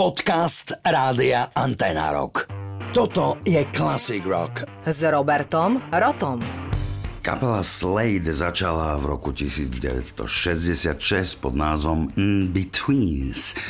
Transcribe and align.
Podcast 0.00 0.80
Rádia 0.80 1.52
Antena 1.52 2.08
Rock. 2.08 2.48
Toto 2.88 3.36
je 3.44 3.60
Classic 3.68 4.24
Rock. 4.24 4.64
S 4.88 5.04
Robertom 5.04 5.76
Rotom. 5.92 6.40
Kapela 7.20 7.60
Slade 7.60 8.32
začala 8.32 8.96
v 8.96 9.12
roku 9.12 9.36
1966 9.36 11.44
pod 11.44 11.52
názvom 11.52 12.08
In 12.16 12.48
Betweens. 12.48 13.52
E, 13.52 13.60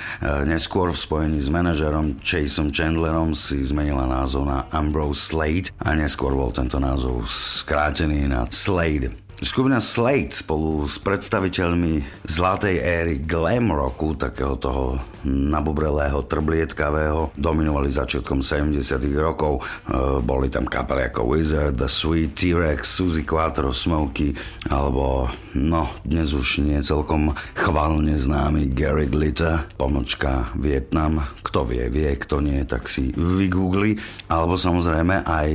neskôr 0.46 0.94
v 0.94 1.02
spojení 1.02 1.42
s 1.42 1.50
manažerom 1.50 2.22
Chaseom 2.22 2.70
Chandlerom 2.70 3.34
si 3.34 3.58
zmenila 3.66 4.06
názov 4.06 4.46
na 4.46 4.70
Ambrose 4.70 5.34
Slade 5.34 5.74
a 5.82 5.98
neskôr 5.98 6.30
bol 6.38 6.54
tento 6.54 6.78
názov 6.78 7.26
skrátený 7.26 8.30
na 8.30 8.46
Slade. 8.54 9.29
Skupina 9.40 9.80
Slade 9.80 10.36
spolu 10.36 10.84
s 10.84 11.00
predstaviteľmi 11.00 12.04
zlatej 12.28 12.76
éry 12.76 13.24
glam 13.24 13.72
rocku, 13.72 14.12
takého 14.12 14.60
toho 14.60 15.00
nabubrelého, 15.24 16.20
trblietkavého, 16.28 17.32
dominovali 17.40 17.88
začiatkom 17.88 18.44
70 18.44 19.00
rokov. 19.16 19.64
E, 19.88 20.20
boli 20.20 20.52
tam 20.52 20.68
kapely 20.68 21.08
ako 21.08 21.32
Wizard, 21.32 21.72
The 21.80 21.88
Sweet, 21.88 22.36
T-Rex, 22.36 22.84
Suzy 22.84 23.24
Quattro, 23.24 23.72
Smokey, 23.72 24.36
alebo 24.68 25.32
no, 25.56 25.88
dnes 26.04 26.36
už 26.36 26.60
nie 26.60 26.76
celkom 26.84 27.32
chválne 27.56 28.12
známy 28.20 28.76
Gary 28.76 29.08
Glitter, 29.08 29.64
pomočka 29.80 30.52
Vietnam. 30.52 31.24
Kto 31.40 31.64
vie, 31.64 31.88
vie, 31.88 32.12
kto 32.12 32.44
nie, 32.44 32.60
tak 32.68 32.92
si 32.92 33.08
vygoogli. 33.16 33.96
Alebo 34.28 34.60
samozrejme 34.60 35.24
aj 35.24 35.48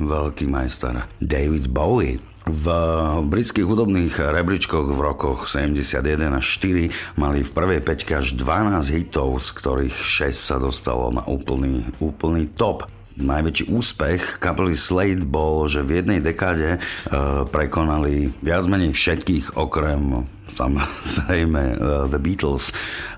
veľký 0.00 0.48
majster 0.48 1.04
David 1.20 1.68
Bowie. 1.68 2.16
V 2.46 2.66
britských 3.26 3.66
hudobných 3.66 4.22
rebríčkoch 4.22 4.94
v 4.94 5.00
rokoch 5.02 5.50
71 5.50 5.98
až 6.30 6.46
4 6.62 7.18
mali 7.18 7.42
v 7.42 7.50
prvej 7.50 7.82
peťke 7.82 8.22
až 8.22 8.38
12 8.38 8.86
hitov, 8.94 9.42
z 9.42 9.50
ktorých 9.50 9.96
6 9.98 10.30
sa 10.30 10.56
dostalo 10.62 11.10
na 11.10 11.26
úplný, 11.26 11.82
úplný 11.98 12.46
top. 12.54 12.86
Najväčší 13.18 13.66
úspech 13.66 14.38
kapely 14.38 14.78
Slade 14.78 15.26
bol, 15.26 15.66
že 15.66 15.82
v 15.82 15.98
jednej 15.98 16.20
dekáde 16.22 16.76
e, 16.76 16.78
prekonali 17.50 18.30
viac 18.44 18.68
menej 18.70 18.94
všetkých 18.94 19.58
okrem 19.58 20.28
samozrejme 20.46 21.62
uh, 21.76 22.06
The 22.10 22.20
Beatles 22.22 22.70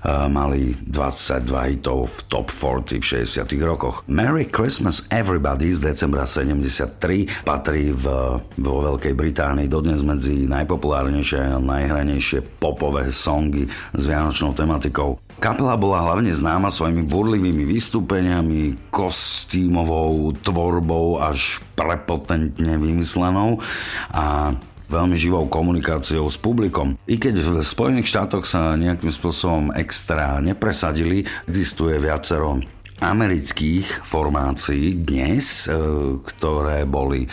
uh, 0.03 0.25
mali 0.27 0.73
22 0.85 1.45
hitov 1.73 2.09
v 2.09 2.17
top 2.27 2.47
40 2.49 2.99
v 2.99 3.05
60 3.25 3.45
rokoch. 3.63 4.03
Merry 4.09 4.49
Christmas 4.49 5.05
Everybody 5.13 5.73
z 5.73 5.93
decembra 5.93 6.25
73 6.25 7.45
patrí 7.45 7.93
v, 7.93 8.05
vo 8.41 8.75
Veľkej 8.83 9.13
Británii 9.13 9.67
dodnes 9.69 10.01
medzi 10.01 10.49
najpopulárnejšie 10.49 11.57
a 11.57 11.61
najhranejšie 11.61 12.61
popové 12.61 13.09
songy 13.13 13.69
s 13.93 14.01
vianočnou 14.03 14.53
tematikou. 14.57 15.21
Kapela 15.39 15.79
bola 15.79 16.03
hlavne 16.03 16.35
známa 16.35 16.67
svojimi 16.67 17.07
burlivými 17.07 17.63
vystúpeniami, 17.63 18.91
kostýmovou 18.91 20.35
tvorbou 20.43 21.15
až 21.23 21.63
prepotentne 21.79 22.75
vymyslenou 22.75 23.63
a 24.11 24.51
veľmi 24.89 25.15
živou 25.15 25.45
komunikáciou 25.45 26.25
s 26.27 26.35
publikom. 26.35 26.97
I 27.05 27.21
keď 27.21 27.39
v 27.39 27.49
Spojených 27.61 28.09
štátoch 28.09 28.43
sa 28.43 28.73
nejakým 28.75 29.13
spôsobom 29.13 29.71
extra 29.77 30.41
nepresadili, 30.41 31.23
existuje 31.45 31.95
viacero 32.01 32.59
amerických 32.99 34.03
formácií 34.03 34.99
dnes, 34.99 35.65
e, 35.65 35.71
ktoré 36.19 36.83
boli 36.83 37.25
e, 37.25 37.27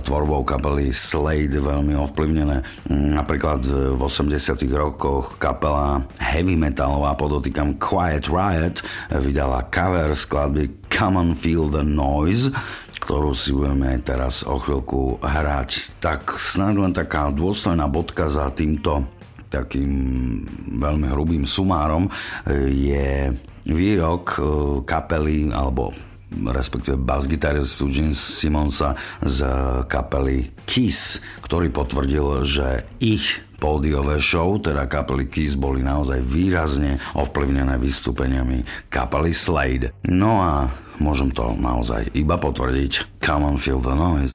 tvorbou 0.00 0.42
kapely 0.48 0.96
Slade 0.96 1.60
veľmi 1.60 1.92
ovplyvnené. 1.92 2.88
Napríklad 2.88 3.60
v 3.68 4.00
80 4.00 4.64
rokoch 4.72 5.36
kapela 5.36 6.08
heavy 6.16 6.56
metalová, 6.56 7.12
podotýkam 7.20 7.76
Quiet 7.76 8.32
Riot, 8.32 8.80
vydala 9.12 9.68
cover 9.68 10.16
skladby 10.16 10.88
Come 10.88 11.20
on 11.20 11.30
Feel 11.36 11.68
the 11.68 11.84
Noise, 11.84 12.50
ktorú 13.00 13.32
si 13.32 13.56
budeme 13.56 13.96
teraz 14.04 14.44
o 14.44 14.60
chvíľku 14.60 15.18
hrať. 15.24 15.98
Tak 15.98 16.36
snad 16.36 16.76
len 16.76 16.92
taká 16.92 17.32
dôstojná 17.32 17.88
bodka 17.88 18.28
za 18.28 18.52
týmto 18.52 19.08
takým 19.50 19.90
veľmi 20.78 21.10
hrubým 21.10 21.42
sumárom 21.42 22.06
e, 22.06 22.10
je 22.70 23.34
výrok 23.66 24.24
e, 24.38 24.40
kapely 24.86 25.50
alebo 25.50 25.90
respektíve 26.30 26.94
bas-gitaristu 26.94 27.90
Gene 27.90 28.14
Simonsa 28.14 28.94
z 29.18 29.42
kapely 29.90 30.54
Kiss, 30.62 31.18
ktorý 31.42 31.74
potvrdil, 31.74 32.46
že 32.46 32.86
ich 33.02 33.42
pódiové 33.58 34.22
show, 34.22 34.56
teda 34.56 34.86
kapely 34.86 35.26
Kiss, 35.26 35.58
boli 35.58 35.82
naozaj 35.82 36.22
výrazne 36.22 37.02
ovplyvnené 37.18 37.76
vystúpeniami 37.76 38.62
kapely 38.88 39.34
Slade. 39.34 39.90
No 40.06 40.40
a 40.40 40.70
môžem 41.00 41.32
to 41.32 41.56
naozaj 41.56 42.12
iba 42.12 42.36
potvrdiť. 42.36 43.20
Come 43.24 43.48
on, 43.48 43.56
feel 43.56 43.80
the 43.80 43.96
noise. 43.96 44.30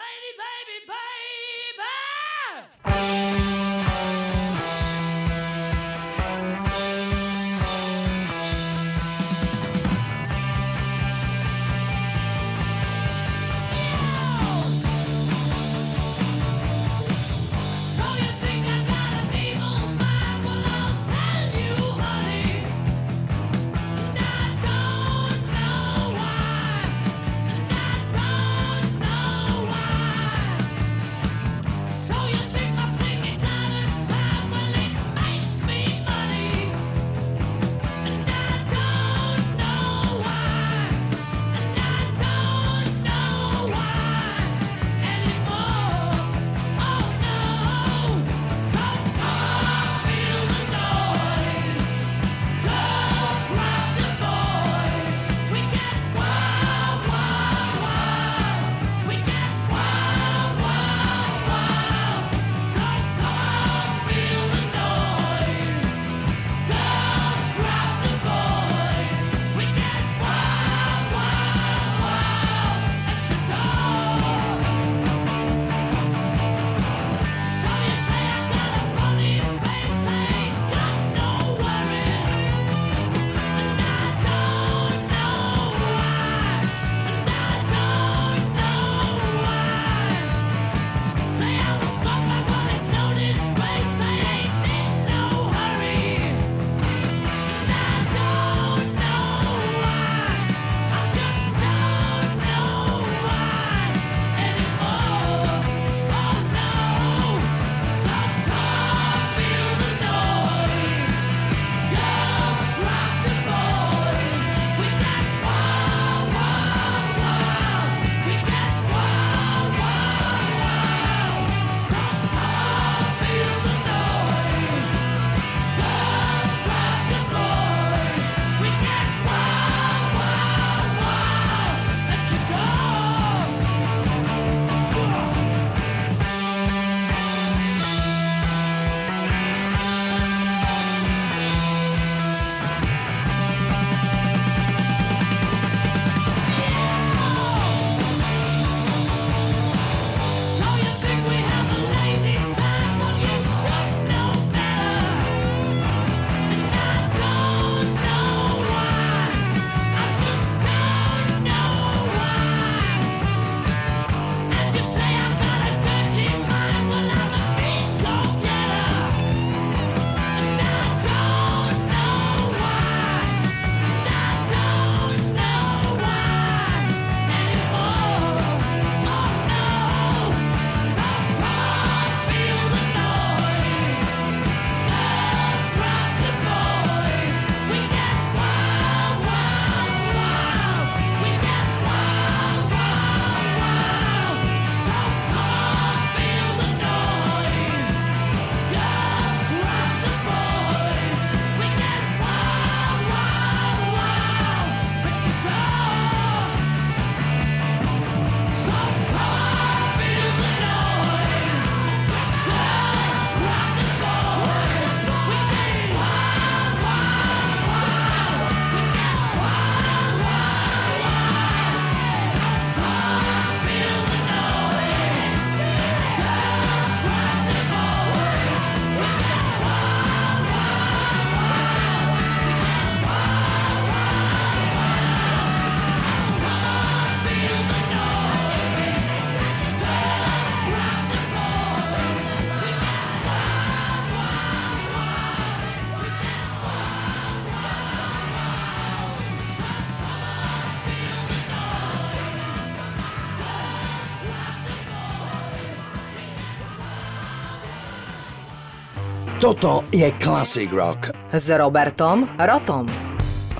Toto 259.46 259.86
je 259.94 260.10
Classic 260.18 260.74
Rock. 260.74 261.14
S 261.30 261.54
Robertom 261.54 262.26
Rotom. 262.34 262.90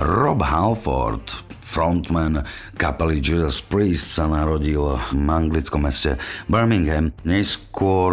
Rob 0.02 0.42
Halford 0.42 1.30
frontman 1.62 2.42
kapely 2.76 3.24
Judas 3.24 3.58
Priest 3.64 4.12
sa 4.12 4.28
narodil 4.28 4.84
v 5.10 5.26
anglickom 5.26 5.88
meste 5.88 6.20
Birmingham. 6.46 7.10
Neskôr, 7.24 8.12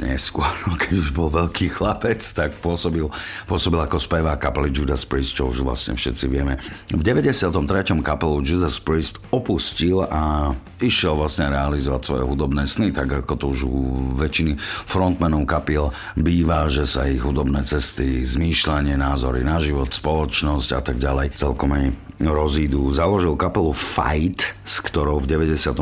neskôr, 0.00 0.48
keď 0.82 0.92
už 0.96 1.08
bol 1.12 1.28
veľký 1.28 1.68
chlapec, 1.68 2.18
tak 2.18 2.56
pôsobil, 2.58 3.04
pôsobil 3.44 3.78
ako 3.78 4.00
spevá 4.00 4.34
kapely 4.40 4.72
Judas 4.72 5.04
Priest, 5.04 5.36
čo 5.36 5.52
už 5.52 5.62
vlastne 5.62 5.94
všetci 5.94 6.24
vieme. 6.26 6.56
V 6.90 7.04
93. 7.04 7.52
kapelu 8.00 8.40
Judas 8.40 8.80
Priest 8.80 9.20
opustil 9.28 10.02
a 10.08 10.56
išiel 10.80 11.14
vlastne 11.14 11.52
realizovať 11.52 12.02
svoje 12.02 12.24
hudobné 12.24 12.64
sny, 12.64 12.90
tak 12.90 13.12
ako 13.12 13.34
to 13.36 13.46
už 13.52 13.60
u 13.68 13.76
väčšiny 14.16 14.56
frontmanov 14.88 15.44
kapiel 15.44 15.92
býva, 16.16 16.66
že 16.72 16.88
sa 16.88 17.04
ich 17.04 17.20
hudobné 17.20 17.62
cesty, 17.68 18.24
zmýšľanie, 18.24 18.96
názory 18.96 19.44
na 19.44 19.60
život, 19.60 19.92
spoločnosť 19.92 20.70
a 20.72 20.80
tak 20.80 20.96
ďalej 20.96 21.36
celkom 21.36 21.76
aj 21.76 22.08
rozídu. 22.18 22.90
Založil 22.90 23.38
kapelu 23.38 23.70
Fight, 23.98 24.54
s 24.62 24.78
ktorou 24.78 25.18
v 25.18 25.26
94. 25.26 25.74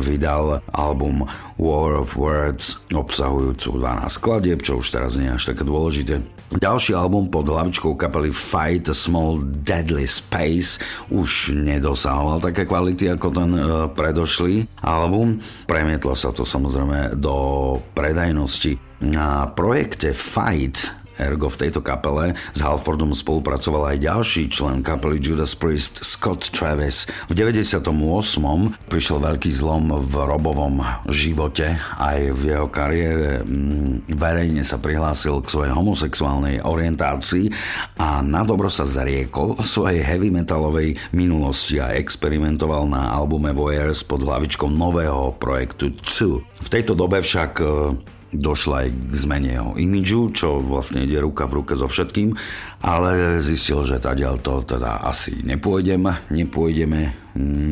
vydal 0.00 0.64
album 0.72 1.28
War 1.60 2.00
of 2.00 2.16
Words, 2.16 2.88
obsahujúcu 2.88 3.84
12 3.84 4.08
skladieb, 4.08 4.64
čo 4.64 4.80
už 4.80 4.96
teraz 4.96 5.20
nie 5.20 5.28
je 5.28 5.36
až 5.36 5.44
také 5.52 5.68
dôležité. 5.68 6.24
Ďalší 6.56 6.96
album 6.96 7.28
pod 7.28 7.44
hlavičkou 7.44 8.00
kapely 8.00 8.32
Fight 8.32 8.88
A 8.88 8.96
Small 8.96 9.44
Deadly 9.44 10.08
Space 10.08 10.80
už 11.12 11.52
nedosahoval 11.52 12.40
také 12.40 12.64
kvality 12.64 13.12
ako 13.12 13.28
ten 13.28 13.50
uh, 13.60 13.92
predošlý 13.92 14.64
album. 14.80 15.36
Premietlo 15.68 16.16
sa 16.16 16.32
to 16.32 16.48
samozrejme 16.48 17.20
do 17.20 17.76
predajnosti. 17.92 18.80
Na 19.04 19.52
projekte 19.52 20.16
Fight 20.16 21.01
Ergo 21.22 21.46
v 21.46 21.60
tejto 21.68 21.78
kapele 21.78 22.34
s 22.34 22.58
Halfordom 22.58 23.14
spolupracoval 23.14 23.94
aj 23.94 24.02
ďalší 24.02 24.50
člen 24.50 24.82
kapely 24.82 25.22
Judas 25.22 25.54
Priest 25.54 26.02
Scott 26.02 26.50
Travis. 26.50 27.06
V 27.30 27.38
98. 27.38 27.86
prišiel 28.90 29.18
veľký 29.22 29.50
zlom 29.54 29.94
v 30.02 30.12
Robovom 30.18 30.82
živote 31.06 31.78
aj 32.02 32.34
v 32.34 32.40
jeho 32.50 32.66
kariére. 32.66 33.46
Mm, 33.46 34.10
verejne 34.10 34.66
sa 34.66 34.82
prihlásil 34.82 35.38
k 35.46 35.52
svojej 35.54 35.72
homosexuálnej 35.72 36.66
orientácii 36.66 37.54
a 38.02 38.18
na 38.18 38.42
dobro 38.42 38.66
sa 38.66 38.82
zariekol 38.82 39.62
svojej 39.62 40.02
heavy 40.02 40.34
metalovej 40.34 40.98
minulosti 41.14 41.78
a 41.78 41.94
experimentoval 41.94 42.90
na 42.90 43.14
albume 43.14 43.54
Voyeurs 43.54 44.02
pod 44.02 44.26
hlavičkou 44.26 44.66
nového 44.66 45.38
projektu 45.38 45.94
2. 45.94 46.66
V 46.66 46.68
tejto 46.68 46.98
dobe 46.98 47.22
však 47.22 47.62
došla 48.32 48.88
aj 48.88 48.88
k 48.88 49.12
zmene 49.14 49.50
jeho 49.52 49.72
imidžu, 49.76 50.32
čo 50.32 50.58
vlastne 50.64 51.04
ide 51.04 51.20
ruka 51.20 51.44
v 51.44 51.62
ruke 51.62 51.76
so 51.76 51.84
všetkým, 51.86 52.32
ale 52.80 53.38
zistil, 53.44 53.84
že 53.84 54.00
tadiaľ 54.00 54.40
to 54.40 54.64
teda 54.64 55.04
asi 55.04 55.44
nepôjdem, 55.44 56.08
nepôjdeme, 56.32 57.12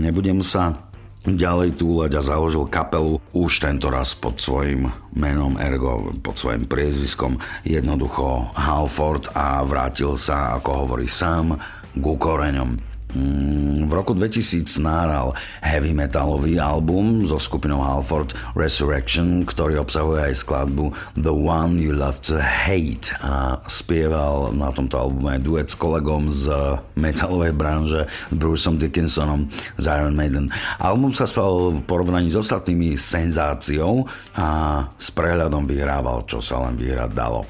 nebudem 0.04 0.44
sa 0.44 0.90
ďalej 1.24 1.76
túlať 1.76 2.16
a 2.16 2.24
založil 2.24 2.64
kapelu 2.68 3.20
už 3.36 3.60
tento 3.60 3.92
raz 3.92 4.16
pod 4.16 4.40
svojim 4.40 4.88
menom 5.12 5.60
Ergo, 5.60 6.12
pod 6.24 6.40
svojim 6.40 6.64
priezviskom 6.64 7.36
jednoducho 7.64 8.56
Halford 8.56 9.28
a 9.36 9.60
vrátil 9.60 10.16
sa, 10.16 10.56
ako 10.56 10.88
hovorí 10.88 11.08
sám, 11.08 11.60
ku 12.00 12.16
koreňom. 12.16 12.89
Mm, 13.10 13.90
v 13.90 13.92
roku 13.92 14.14
2000 14.14 14.78
náral 14.78 15.34
heavy 15.58 15.90
metalový 15.90 16.62
album 16.62 17.26
so 17.26 17.42
skupinou 17.42 17.82
Halford 17.82 18.38
Resurrection, 18.54 19.42
ktorý 19.42 19.82
obsahuje 19.82 20.30
aj 20.30 20.34
skladbu 20.46 20.94
The 21.18 21.34
One 21.34 21.82
You 21.82 21.98
Love 21.98 22.22
to 22.30 22.38
Hate 22.38 23.10
a 23.18 23.58
spieval 23.66 24.54
na 24.54 24.70
tomto 24.70 24.94
albume 24.94 25.42
duet 25.42 25.74
s 25.74 25.76
kolegom 25.78 26.30
z 26.30 26.54
metalovej 26.94 27.50
branže 27.50 28.06
Bruceom 28.30 28.78
Dickinsonom 28.78 29.50
z 29.74 29.84
Iron 29.90 30.14
Maiden. 30.14 30.46
Album 30.78 31.10
sa 31.10 31.26
stal 31.26 31.74
v 31.74 31.82
porovnaní 31.82 32.30
s 32.30 32.38
ostatnými 32.38 32.94
senzáciou 32.94 34.06
a 34.38 34.46
s 34.94 35.10
prehľadom 35.10 35.66
vyhrával, 35.66 36.22
čo 36.30 36.38
sa 36.38 36.62
len 36.62 36.78
vyhrať 36.78 37.10
dalo. 37.10 37.42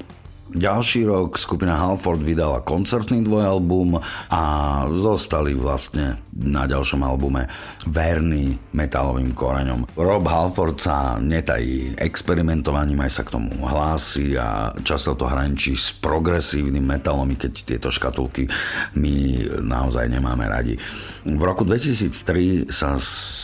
Ďalší 0.51 1.07
rok 1.07 1.39
skupina 1.39 1.79
Halford 1.79 2.19
vydala 2.19 2.59
koncertný 2.59 3.23
dvojalbum 3.23 4.03
a 4.27 4.43
zostali 4.91 5.55
vlastne 5.55 6.19
na 6.35 6.67
ďalšom 6.67 6.99
albume 7.07 7.47
verný 7.87 8.59
metalovým 8.75 9.31
koreňom. 9.31 9.95
Rob 9.95 10.25
Halford 10.27 10.75
sa 10.75 11.15
netají 11.23 11.95
experimentovaním, 11.95 12.99
aj 12.99 13.11
sa 13.15 13.23
k 13.23 13.33
tomu 13.39 13.63
hlási 13.63 14.35
a 14.35 14.75
často 14.83 15.15
to 15.15 15.23
hraničí 15.23 15.71
s 15.71 15.95
progresívnym 15.95 16.83
metalom, 16.83 17.31
keď 17.31 17.53
tieto 17.63 17.87
škatulky 17.87 18.51
my 18.99 19.47
naozaj 19.63 20.11
nemáme 20.11 20.51
radi. 20.51 20.75
V 21.21 21.41
roku 21.45 21.63
2003 21.63 22.67
sa 22.67 22.97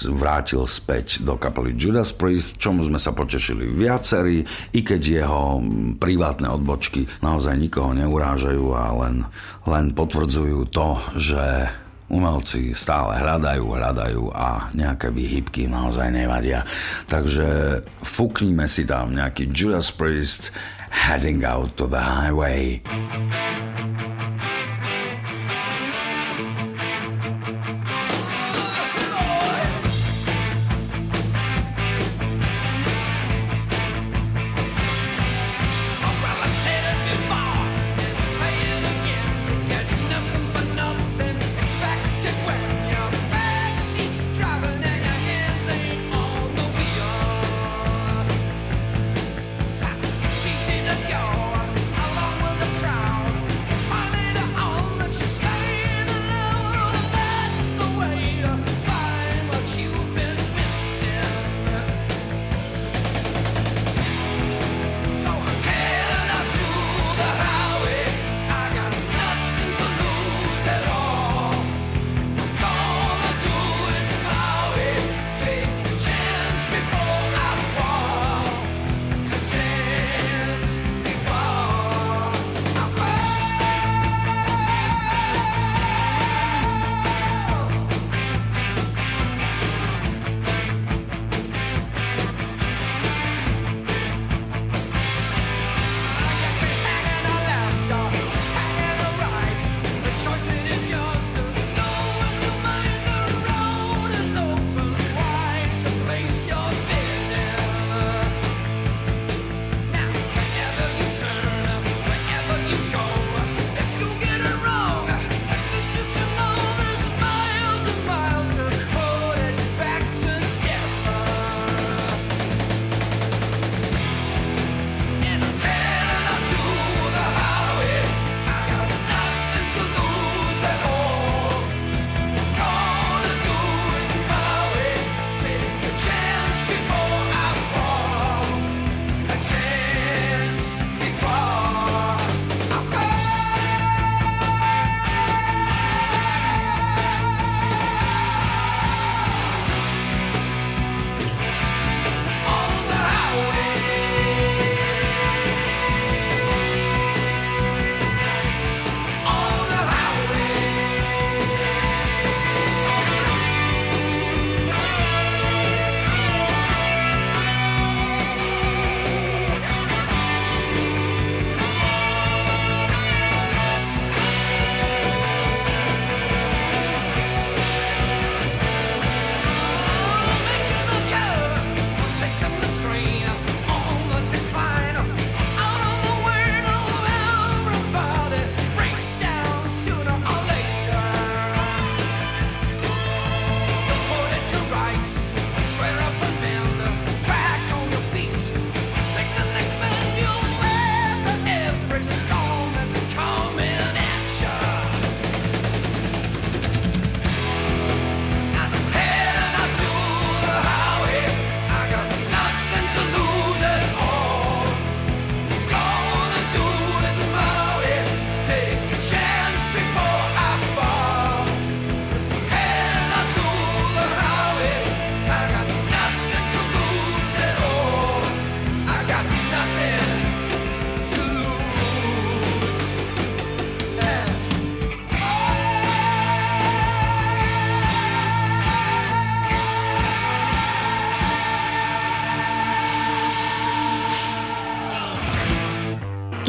vrátil 0.10 0.66
späť 0.66 1.22
do 1.22 1.38
kapely 1.38 1.78
Judas 1.78 2.10
Priest, 2.10 2.58
čomu 2.58 2.82
sme 2.82 2.98
sa 2.98 3.14
potešili 3.14 3.70
viacerí, 3.70 4.42
i 4.74 4.82
keď 4.82 5.02
jeho 5.24 5.62
privátne 6.02 6.50
odbočky 6.50 6.97
otázky 6.98 7.22
naozaj 7.22 7.56
nikoho 7.58 7.94
neurážajú 7.94 8.66
a 8.74 8.86
len, 9.06 9.16
len 9.70 9.94
potvrdzujú 9.94 10.66
to, 10.74 10.98
že 11.18 11.70
umelci 12.08 12.72
stále 12.72 13.20
hľadajú, 13.20 13.66
hľadajú 13.68 14.24
a 14.32 14.72
nejaké 14.72 15.12
výhybky 15.12 15.68
naozaj 15.68 16.08
nevadia. 16.10 16.63
Takže 17.12 17.84
fúknime 18.00 18.66
si 18.66 18.88
tam 18.88 19.12
nejaký 19.12 19.51
Judas 19.51 19.92
Priest 19.92 20.56
heading 20.88 21.44
out 21.44 21.75
to 21.75 21.86
the 21.86 22.00
highway. 22.00 22.80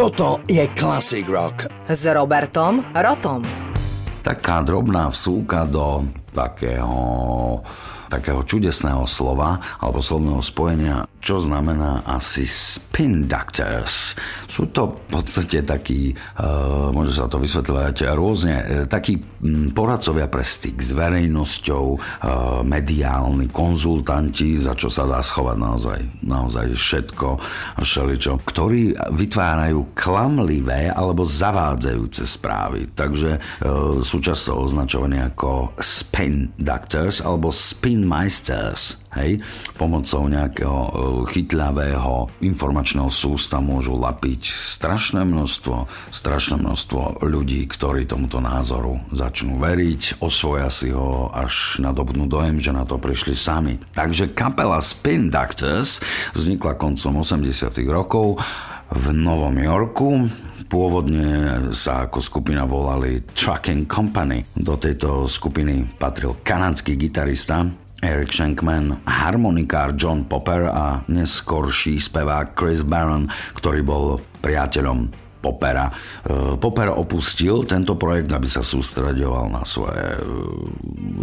Toto 0.09 0.41
je 0.49 0.65
Classic 0.73 1.21
Rock. 1.29 1.69
S 1.85 2.09
Robertom 2.09 2.81
Rotom. 2.97 3.45
Taká 4.25 4.65
drobná 4.65 5.12
vsúka 5.12 5.69
do 5.69 6.09
takého 6.33 6.97
takého 8.09 8.41
čudesného 8.41 9.05
slova 9.05 9.61
alebo 9.77 10.00
slovného 10.00 10.41
spojenia, 10.41 11.05
čo 11.21 11.45
znamená 11.45 12.09
asi 12.09 12.49
spin 12.99 13.31
doctors. 13.31 14.19
Sú 14.50 14.75
to 14.75 14.99
v 15.07 15.23
podstate 15.23 15.62
takí, 15.62 16.19
uh, 16.43 16.90
môže 16.90 17.14
sa 17.14 17.31
to 17.31 17.38
vysvetľovať 17.38 18.11
rôzne, 18.11 18.57
uh, 18.59 18.64
takí 18.90 19.23
um, 19.23 19.71
poradcovia 19.71 20.26
pre 20.26 20.43
styk 20.43 20.83
s 20.83 20.99
verejnosťou, 20.99 21.85
uh, 21.95 22.00
mediálni 22.67 23.55
konzultanti, 23.55 24.59
za 24.59 24.75
čo 24.75 24.90
sa 24.90 25.07
dá 25.07 25.23
schovať 25.23 25.57
naozaj, 25.62 26.00
naozaj 26.26 26.75
všetko 26.75 27.28
všeličo, 27.78 28.43
ktorí 28.43 28.99
vytvárajú 29.14 29.95
klamlivé 29.95 30.90
alebo 30.90 31.23
zavádzajúce 31.23 32.26
správy. 32.26 32.90
Takže 32.99 33.38
uh, 33.38 34.02
sú 34.02 34.19
často 34.19 34.59
označovaní 34.59 35.23
ako 35.23 35.71
spin 35.78 36.50
doctors 36.59 37.23
alebo 37.23 37.55
spin 37.55 38.02
Meisters, 38.02 38.99
hej, 39.19 39.43
pomocou 39.75 40.31
nejakého 40.31 40.81
e, 40.81 40.91
chytľavého 41.35 42.31
informačného 42.41 43.11
sústa 43.11 43.59
môžu 43.59 43.99
lapiť 43.99 44.43
strašné 44.79 45.27
množstvo, 45.27 45.91
strašné 46.15 46.63
množstvo 46.63 47.27
ľudí, 47.27 47.67
ktorí 47.67 48.07
tomuto 48.07 48.39
názoru 48.39 49.03
začnú 49.11 49.59
veriť, 49.59 50.23
osvoja 50.23 50.71
si 50.71 50.95
ho 50.95 51.29
až 51.35 51.83
nadobnú 51.83 52.31
dojem, 52.31 52.63
že 52.63 52.71
na 52.71 52.87
to 52.87 52.97
prišli 52.97 53.35
sami. 53.35 53.77
Takže 53.93 54.31
kapela 54.33 54.79
Spin 54.79 55.29
Doctors 55.29 55.99
vznikla 56.33 56.79
koncom 56.79 57.23
80 57.27 57.75
rokov 57.91 58.39
v 58.93 59.05
Novom 59.13 59.57
Yorku. 59.57 60.09
Pôvodne 60.69 61.73
sa 61.73 62.05
ako 62.05 62.21
skupina 62.21 62.69
volali 62.69 63.25
Trucking 63.25 63.89
Company. 63.89 64.45
Do 64.53 64.77
tejto 64.77 65.25
skupiny 65.25 65.97
patril 65.97 66.37
kanadský 66.45 66.93
gitarista 67.01 67.65
Eric 67.99 68.31
Shankman, 68.31 69.02
harmonikár 69.02 69.95
John 69.99 70.25
Popper 70.25 70.71
a 70.71 71.02
neskorší 71.11 71.99
spevák 71.99 72.55
Chris 72.55 72.87
Barron, 72.87 73.26
ktorý 73.59 73.83
bol 73.83 74.23
priateľom 74.38 75.28
Popera. 75.49 75.88
E, 75.88 76.61
Popper 76.61 76.93
opustil 76.93 77.64
tento 77.64 77.97
projekt, 77.97 78.28
aby 78.28 78.45
sa 78.45 78.61
sústredoval 78.61 79.49
na 79.49 79.64
svoje 79.64 79.97
e, 79.97 80.21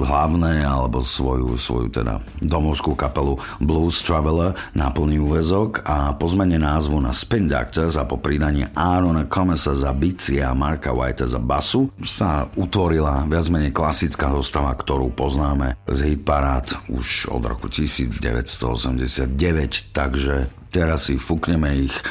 hlavné 0.01 0.65
alebo 0.65 1.05
svoju, 1.05 1.61
svoju 1.61 1.93
teda 1.93 2.17
domovskú 2.41 2.97
kapelu 2.97 3.37
Blues 3.61 4.01
Traveler 4.01 4.57
na 4.73 4.89
plný 4.89 5.21
úvezok 5.21 5.85
a 5.85 6.17
po 6.17 6.25
zmene 6.25 6.57
názvu 6.57 6.97
na 6.97 7.13
Spin 7.13 7.45
Doctors 7.45 7.93
a 8.01 8.09
po 8.09 8.17
pridaní 8.17 8.65
Aarona 8.73 9.29
Comesa 9.29 9.77
za 9.77 9.93
bicie 9.93 10.41
a 10.41 10.57
Marka 10.57 10.89
Whitea 10.89 11.29
za 11.29 11.37
basu 11.37 11.93
sa 12.01 12.49
utvorila 12.57 13.29
viac 13.29 13.45
menej 13.53 13.75
klasická 13.75 14.33
zostava, 14.33 14.73
ktorú 14.73 15.13
poznáme 15.13 15.77
z 15.85 16.15
hitparád 16.15 16.89
už 16.89 17.29
od 17.29 17.45
roku 17.45 17.69
1989, 17.69 19.93
takže 19.93 20.49
Teraz 20.75 21.07
si 21.07 21.15
fúkneme 21.15 21.71
ich 21.87 21.95
e, 21.95 22.03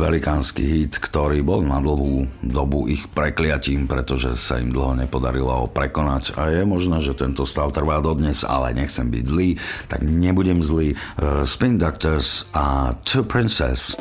velikánsky 0.00 0.64
hit, 0.64 0.96
ktorý 0.96 1.44
bol 1.44 1.60
na 1.60 1.76
dlhú 1.76 2.24
dobu 2.40 2.88
ich 2.88 3.04
prekliatím, 3.12 3.84
pretože 3.84 4.32
sa 4.32 4.56
im 4.56 4.72
dlho 4.72 4.96
nepodarilo 4.96 5.52
ho 5.52 5.66
prekonať 5.68 6.40
a 6.40 6.56
je 6.56 6.64
možné, 6.64 7.04
že 7.04 7.12
tento 7.12 7.44
stav 7.44 7.76
trvá 7.76 8.00
dodnes, 8.00 8.48
ale 8.48 8.72
nechcem 8.72 9.12
byť 9.12 9.24
zlý, 9.28 9.60
tak 9.92 10.00
nebudem 10.00 10.64
zlý. 10.64 10.96
E, 10.96 11.44
Spin 11.44 11.76
Doctors 11.76 12.48
a 12.56 12.96
Two 13.04 13.28
Princess. 13.28 13.92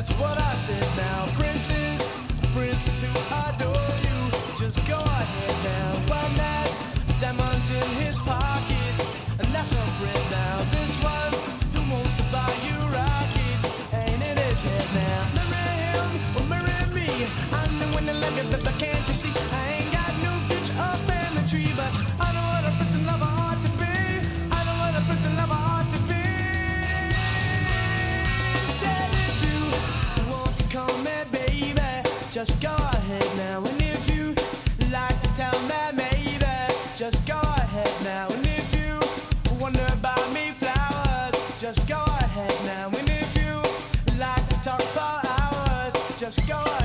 That's 0.00 0.16
what 0.16 0.40
I 0.40 0.54
said 0.54 0.88
now. 0.96 1.26
Princess, 1.36 2.08
princess 2.56 3.02
who 3.02 3.12
adore 3.36 3.92
you. 4.00 4.18
Just 4.56 4.80
go 4.88 4.96
ahead 4.96 5.54
now. 5.62 5.92
One 6.08 6.34
has 6.40 6.80
diamonds 7.20 7.70
in 7.70 7.84
his 8.00 8.16
pockets. 8.16 9.04
And 9.38 9.48
that's 9.54 9.72
a 9.72 9.84
friend 10.00 10.24
now. 10.30 10.64
This 10.72 10.96
one 11.04 11.32
who 11.74 11.82
wants 11.92 12.14
to 12.14 12.22
buy 12.32 12.48
you 12.64 12.80
rockets. 12.96 13.92
Ain't 13.92 14.24
in 14.24 14.36
his 14.40 14.62
head 14.62 14.88
now? 14.96 15.20
Marry 15.52 15.76
him 15.92 16.08
or 16.38 16.46
marry 16.48 16.88
me. 16.96 17.28
I'm 17.52 17.78
the 17.78 17.88
one 17.92 18.06
that 18.06 18.16
love 18.16 18.34
you, 18.38 18.48
but 18.56 18.64
can't 18.78 19.06
you 19.06 19.12
see? 19.12 19.32
I 19.52 19.84
ain't 19.84 19.92
got 19.92 19.99
just 32.46 32.62
go 32.62 32.74
ahead 32.74 33.36
now. 33.36 33.58
And 33.58 33.82
if 33.82 34.16
you 34.16 34.28
like 34.90 35.20
to 35.20 35.28
tell 35.34 35.60
me, 35.68 35.74
maybe, 35.92 36.74
just 36.96 37.26
go 37.26 37.38
ahead 37.38 37.92
now. 38.02 38.28
And 38.28 38.46
if 38.46 38.74
you 38.74 38.98
wonder 39.60 39.84
about 39.92 40.32
me, 40.32 40.50
flowers, 40.52 41.34
just 41.60 41.86
go 41.86 42.02
ahead 42.02 42.54
now. 42.64 42.86
And 42.98 43.10
if 43.10 43.36
you 43.36 44.18
like 44.18 44.48
to 44.48 44.56
talk 44.62 44.80
for 44.80 45.20
hours, 45.28 45.94
just 46.18 46.48
go 46.48 46.54
ahead. 46.54 46.79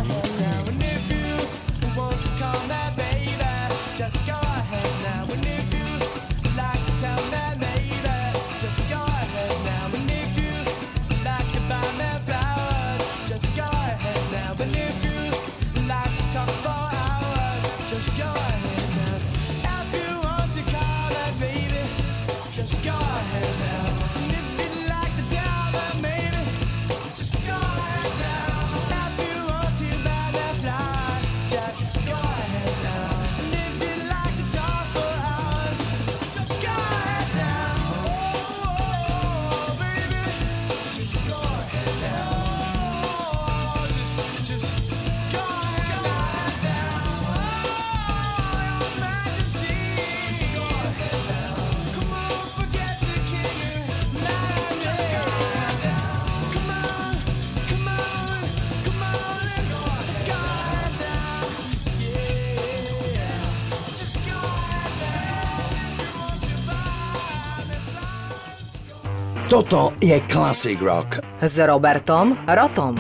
Toto 69.56 69.96
je 70.04 70.20
Classic 70.28 70.76
Rock. 70.84 71.24
S 71.40 71.64
Robertom 71.64 72.36
Rotom. 72.44 73.00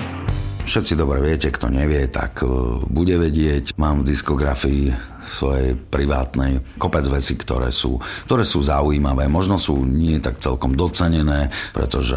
Všetci 0.63 0.95
dobre 0.95 1.19
viete, 1.19 1.51
kto 1.51 1.67
nevie, 1.67 2.07
tak 2.07 2.47
uh, 2.47 2.79
bude 2.87 3.19
vedieť. 3.19 3.75
Mám 3.75 4.07
v 4.07 4.15
diskografii 4.15 4.87
svojej 5.35 5.75
privátnej 5.75 6.63
kopec 6.79 7.03
veci, 7.11 7.35
ktoré 7.35 7.67
sú, 7.75 7.99
ktoré 8.23 8.47
sú 8.47 8.63
zaujímavé. 8.63 9.27
Možno 9.27 9.59
sú 9.59 9.83
nie 9.83 10.15
tak 10.23 10.39
celkom 10.39 10.79
docenené, 10.79 11.51
pretože 11.75 12.15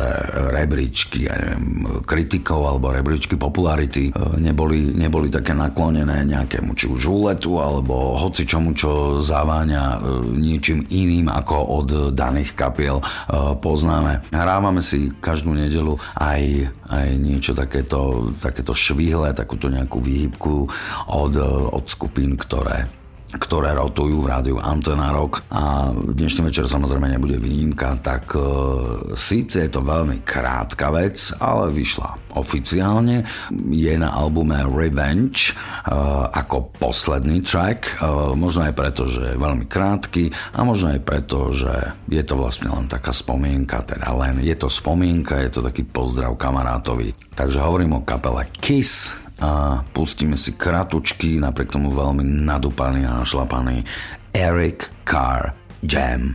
rebríčky 0.54 1.26
ja 1.26 1.34
neviem, 1.34 1.64
kritikov 2.06 2.62
alebo 2.70 2.94
rebríčky 2.94 3.34
popularity 3.34 4.08
e, 4.08 4.12
neboli, 4.38 4.94
neboli 4.94 5.26
také 5.26 5.52
naklonené 5.56 6.22
nejakému 6.22 6.78
či 6.78 6.86
už 6.86 7.02
úletu 7.10 7.58
alebo 7.58 8.14
hoci 8.14 8.46
čomu, 8.46 8.76
čo 8.76 9.18
zaváňa 9.18 9.82
e, 9.82 9.98
niečím 10.38 10.86
iným 10.86 11.26
ako 11.26 11.56
od 11.82 11.88
daných 12.14 12.54
kapiel 12.54 13.02
e, 13.02 13.04
poznáme. 13.58 14.30
Hrávame 14.30 14.84
si 14.84 15.10
každú 15.18 15.56
nedelu 15.56 15.98
aj, 16.14 16.70
aj 16.86 17.08
niečo 17.18 17.52
takéto, 17.56 18.30
takéto 18.38 18.76
švihle, 18.76 19.34
takúto 19.34 19.66
nejakú 19.72 19.98
výhybku 19.98 20.68
od, 21.08 21.34
od 21.72 21.84
skupín, 21.88 22.36
ktoré 22.38 22.86
ktoré 23.36 23.76
rotujú 23.76 24.24
v 24.24 24.30
rádiu 24.32 24.56
Antena 24.56 25.12
Rock 25.12 25.44
a 25.52 25.92
dnešný 25.92 26.48
večer 26.48 26.64
samozrejme 26.64 27.12
nebude 27.12 27.36
výnimka, 27.36 28.00
tak 28.00 28.32
e, 28.32 28.40
síce 29.12 29.60
je 29.60 29.68
to 29.68 29.84
veľmi 29.84 30.24
krátka 30.24 30.88
vec, 30.88 31.36
ale 31.36 31.68
vyšla 31.68 32.32
oficiálne. 32.40 33.28
Je 33.68 33.92
na 34.00 34.16
albume 34.16 34.64
Revenge 34.64 35.52
e, 35.52 35.54
ako 36.32 36.72
posledný 36.80 37.44
track, 37.44 38.00
e, 38.00 38.08
možno 38.32 38.64
aj 38.64 38.72
preto, 38.72 39.04
že 39.04 39.36
je 39.36 39.36
veľmi 39.36 39.68
krátky 39.68 40.32
a 40.56 40.64
možno 40.64 40.96
aj 40.96 41.00
preto, 41.04 41.52
že 41.52 41.72
je 42.08 42.24
to 42.24 42.32
vlastne 42.32 42.72
len 42.72 42.88
taká 42.88 43.12
spomienka, 43.12 43.84
teda 43.84 44.08
len 44.16 44.40
je 44.40 44.56
to 44.56 44.72
spomienka, 44.72 45.44
je 45.44 45.52
to 45.52 45.60
taký 45.60 45.84
pozdrav 45.84 46.32
kamarátovi. 46.40 47.12
Takže 47.36 47.60
hovorím 47.60 48.00
o 48.00 48.06
kapele 48.08 48.48
Kiss, 48.56 49.27
a 49.38 49.82
pustíme 49.94 50.34
si 50.34 50.54
kratučky, 50.54 51.38
napriek 51.38 51.70
tomu 51.70 51.94
veľmi 51.94 52.26
nadúpaný 52.26 53.06
a 53.06 53.22
našlapaný 53.22 53.86
Eric 54.34 54.90
Carr 55.06 55.54
Jam. 55.82 56.34